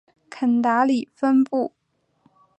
[0.31, 1.71] 肯达里分布。